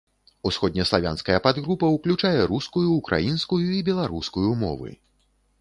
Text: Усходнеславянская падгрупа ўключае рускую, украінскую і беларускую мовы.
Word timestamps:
Усходнеславянская 0.49 1.35
падгрупа 1.49 1.91
ўключае 1.97 2.41
рускую, 2.53 2.89
украінскую 2.99 3.61
і 3.77 3.85
беларускую 3.91 4.49
мовы. 4.65 4.89